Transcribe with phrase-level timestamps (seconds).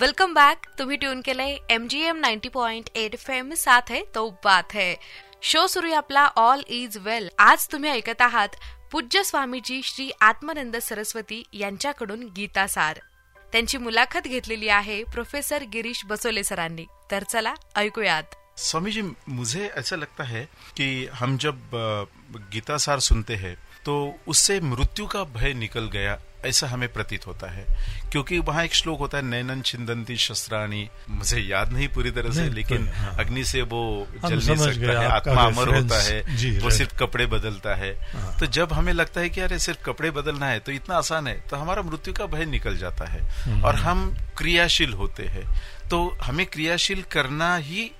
[0.00, 4.00] Welcome back तुम्ही tune केलंय M G M ninety point eight F M साथ है
[4.14, 4.94] तो बात है.
[5.42, 8.48] शो सुरू आहे आपला ऑल इज वेल आज तुम्ही ऐकत आहात
[8.92, 12.98] पूज्य स्वामीजी श्री आत्मानंद सरस्वती यांच्याकडून गीतासार.
[13.52, 16.86] त्यांची मुलाखत घेतलेली आहे प्रोफेसर गिरीश बसोले सरांनी.
[17.10, 18.34] तर चला ऐकूयात.
[18.60, 20.44] स्वामी जी मुझे ऐसा लगता है
[20.76, 21.70] कि हम जब
[22.52, 23.94] गीता सार सुनते हैं तो
[24.28, 27.64] उससे मृत्यु का भय निकल गया ऐसा हमें प्रतीत होता है
[28.12, 32.48] क्योंकि वहाँ एक श्लोक होता है नैनन छिंदंती शस्त्राणी मुझे याद नहीं पूरी तरह से
[32.50, 36.20] लेकिन तो, हाँ। अग्नि से वो जल नहीं सकता है आत्मा अमर होता है
[36.58, 40.10] वो सिर्फ़ कपड़े बदलता है हाँ। तो जब हमें लगता है कि अरे सिर्फ़ कपड़े
[40.12, 43.62] बदलना है तो इतना आसान है तो हमारा मृत्यु का भय निकल जाता है हम्म।
[43.62, 45.46] और हम क्रियाशील होते हैं
[45.90, 47.90] तो हमें क्रियाशील करना ही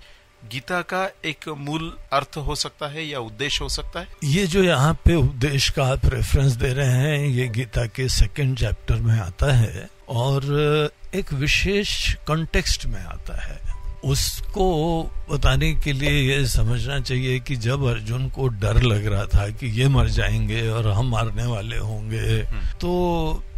[0.52, 4.08] गीता का एक मूल अर्थ हो सकता है या उद्देश्य हो सकता है?
[4.24, 8.58] ये जो यहाँ पे उद्देश्य का आप रेफरेंस दे रहे हैं, ये गीता के सेकंड
[8.58, 10.42] चैप्टर में आता है और
[11.14, 17.84] एक विशेष कॉन्टेक्स्ट में आता है। उसको बताने के लिए ये समझना चाहिए कि जब
[17.84, 22.42] अर्जुन को डर लग रहा था कि ये मर जाएँगे और हम मारने वाले होंगे
[22.80, 22.90] तो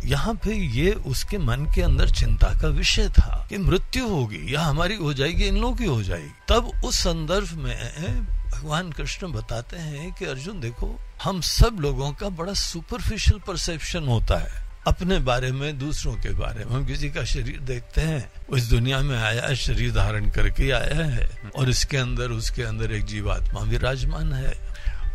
[0.05, 4.61] यहाँ पे ये उसके मन के अंदर चिंता का विषय था कि मृत्यु होगी या
[4.61, 9.77] हमारी हो जाएगी इन लोगों की हो जाएगी। तब उस संदर्भ में भगवान कृष्ण बताते
[9.77, 15.53] हैं कि अर्जुन देखो हम सब लोगों का बड़ा सुपरफिशियल परसेप्शन होता है। अपने बारे
[15.53, 19.43] में, दूसरों के बारे में। हम किसी का शरीर देखते हैं। इस दुनिया में आया
[19.43, 24.59] है, शरीर धारण करके आया है। और इसके अंदर, उसके अंदर एक जीवात्मा विराजमान है।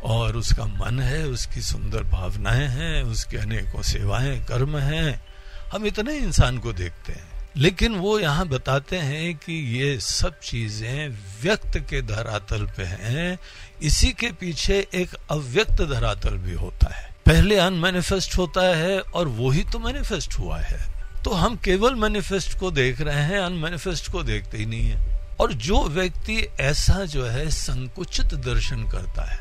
[0.03, 5.25] और उसका मन है, उसकी सुंदर भावनाएँ हैं, उसके अनेकों सेवाएँ, कर्म हैं।
[5.71, 11.17] हम इतने इंसान को देखते हैं। लेकिन वो यहाँ बताते हैं कि ये सब चीज़ें
[11.43, 13.39] व्यक्त के धरातल पे हैं।
[13.83, 19.63] इसी के पीछे एक अव्यक्त धरातल भी होता है। पहले अनमेनिफेस्ट होता है और वही
[19.63, 24.57] तो मैनिफेस्ट हुआ है। तो हम केवल मैनिफेस्ट को देख रहे हैं अनमेनिफेस्ट को देखते
[24.57, 29.39] ही नहीं है। और जो व्यक्ति ऐसा जो है, संकुचित दर्शन करता है,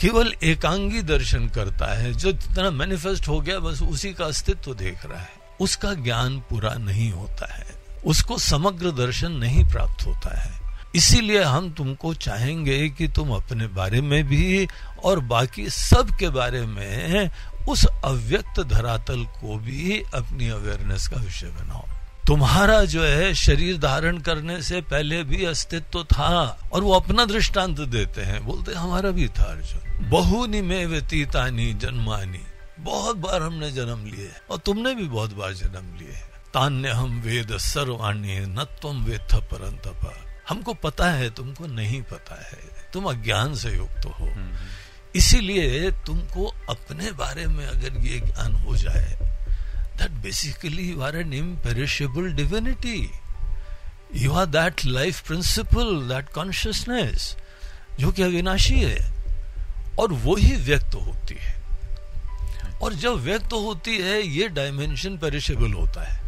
[0.00, 5.06] केवल एकांगी दर्शन करता है, जो जितना मैनिफेस्ट हो गया, बस उसी का अस्तित्व देख
[5.06, 7.66] रहा है। उसका ज्ञान पूरा नहीं होता है।
[8.06, 10.63] उसको समग्र दर्शन नहीं प्राप्त होता है।
[10.94, 14.66] इसीलिए हम तुमको चाहेंगे कि तुम अपने बारे में भी
[15.04, 17.30] और बाकी सब के बारे में
[17.68, 21.84] उस अव्यक्त धरातल को भी अपनी अवेयरनेस का विषय बनाओ।
[22.26, 27.80] तुम्हारा जो है शरीर धारण करने से पहले भी अस्तित्व था और वो अपना दृष्टांत
[27.80, 32.40] देते हैं। बोलते हमारा भी था, अर्जुन। बहुनी में व्यतीतानी, जन्मानी।
[32.80, 36.14] बहुत बार हमने जन्म लिए और तुमने भी बहुत बार जन्म लिए
[36.54, 42.90] तान्य हम वेद सर्वाणी न तुम वेद परंतप। हमको पता है तुमको नहीं पता है।
[42.92, 44.28] तुम अज्ञान से युक्त हो।
[45.16, 49.18] इसीलिए तुमको अपने बारे में अगर ये ज्ञान हो जाए
[49.98, 53.10] that basically you are an imperishable divinity
[54.14, 57.36] you are that life principle that consciousness
[58.00, 59.14] जो कि अविनाशी है
[59.98, 61.54] और वो ही व्यक्त होती है।
[62.82, 66.23] और जब व्यक्त होती है ये डायमेंशन पेरिशेबल होता है।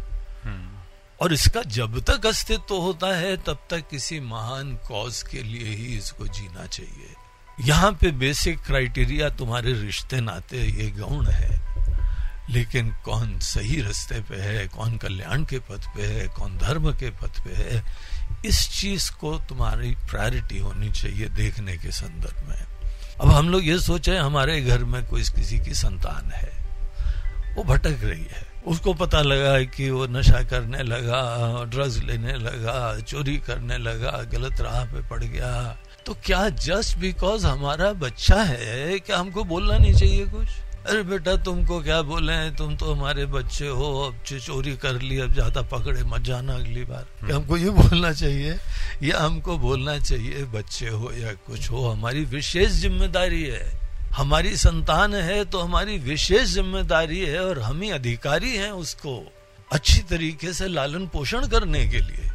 [1.21, 5.97] और इसका जब तक अस्तित्व होता है, तब तक किसी महान कॉज के लिए ही
[5.97, 7.13] इसको जीना चाहिए।
[7.61, 11.67] यहाँ पे बेसिक क्राइटेरिया तुम्हारे रिश्ते, नाते, ये गौण है।
[12.49, 17.09] लेकिन कौन सही रास्ते पे है, कौन कल्याण के पथ पे है, कौन धर्म के
[17.09, 17.83] पथ पे है,
[18.45, 22.65] इस चीज़ को तुम्हारी प्रायोरिटी होनी चाहिए देखने के संदर्भ में।
[23.21, 26.66] अब हम लोग ये सोचे, हमारे घर में कोई किसी की संतान है।
[27.57, 31.21] वो भटक रही है। उसको पता लगा कि वो नशा करने लगा
[31.65, 35.51] ड्रग्स लेने लगा चोरी करने लगा गलत राह पे पड़ गया।
[36.05, 40.47] तो क्या जस्ट बिकॉज़ हमारा बच्चा है क्या हमको बोलना नहीं चाहिए कुछ?
[40.87, 45.33] अरे बेटा तुमको क्या बोले तुम तो हमारे बच्चे हो अब चोरी कर ली अब
[45.33, 48.57] ज़्यादा पकड़े मत जाना अगली बार। क्या हमको ये बोलना चाहिए?
[49.03, 53.65] या हमको बोलना चाहिए बच्चे हो या कुछ हो हमारी विशेष ज़िम्मेदारी है।
[54.17, 59.13] हमारी संतान है तो हमारी विशेष ज़िम्मेदारी है और हम ही अधिकारी हैं उसको
[59.71, 62.29] अच्छी तरीके से लालन पोषण करने के लिए।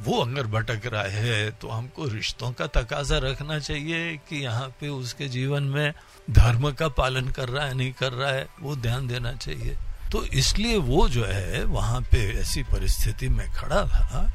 [0.00, 4.88] वो अगर भटक रहा है तो हमको रिश्तों का तकाजा रखना चाहिए कि यहाँ पे
[4.88, 5.92] उसके जीवन में
[6.30, 9.76] धर्म का पालन कर रहा है, नहीं कर रहा है, वो ध्यान देना चाहिए।
[10.12, 14.32] तो इसलिए वो जो है, वहाँ पे ऐसी परिस्थिति में खड़ा था।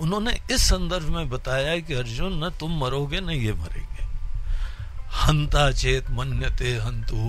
[0.00, 3.87] उन्होंने इस संदर्भ में बताया कि अर्जुन, न तुम मरोगे, न ये मरेंगे।
[5.18, 7.22] हंता चेत मन्यते हंतु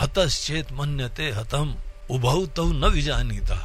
[0.00, 1.74] हतश्चेत मन्यते हतम।
[2.10, 3.58] उभौ तो न विजानीता।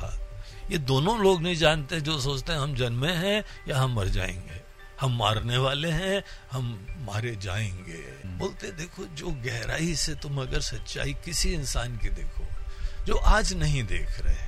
[0.72, 4.60] ये दोनों लोग नहीं जानते जो सोचते हैं हम जन्मे हैं या हम मर जाएँगे।
[5.02, 8.04] हम मारने वाले हैं हम मारे जाएँगे।
[8.38, 12.48] बोलते देखो जो गहराई से तुम अगर सच्चाई किसी इंसान की देखो
[13.06, 14.48] जो आज नहीं देख रहे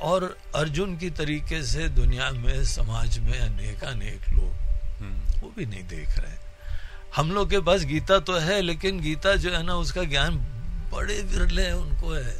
[0.00, 5.86] और अर्जुन की तरीके से दुनिया में समाज में अनेक अनेक लोग वो भी नहीं
[5.88, 6.47] देख रहे
[7.14, 10.36] हम लोग के पास गीता तो है लेकिन गीता जो है ना उसका ज्ञान
[10.92, 12.36] बड़े विरले उनको है।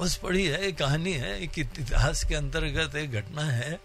[0.00, 3.78] बस पढ़ी है एक कहानी है एक इतिहास के अंतर्गत एक घटना है।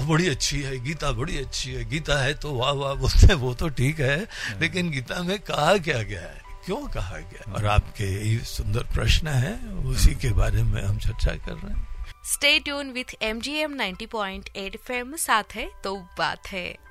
[0.00, 3.68] बड़ी अच्छी है गीता बड़ी अच्छी है। गीता है तो वाह वाह बोलते वो तो
[3.68, 4.18] ठीक है
[4.60, 6.40] लेकिन गीता में कहा क्या गया है?
[6.66, 9.54] क्यों कहा गया और आपके ये सुंदर प्रश्न है
[9.86, 11.88] उसी के बारे में हम चर्चा कर रहे हैं।
[12.24, 16.89] Stay tune with M G M ninety point eight F साथ है तो बात है।